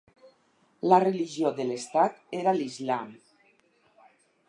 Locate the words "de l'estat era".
1.61-2.57